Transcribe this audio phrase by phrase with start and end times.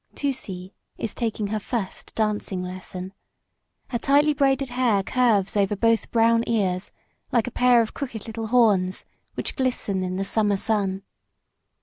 [0.15, 3.13] Tusee is taking her first dancing lesson.
[3.89, 6.89] Her tightly braided hair curves over both brown ears
[7.31, 11.03] like a pair of crooked little horns which glisten in the summer sun.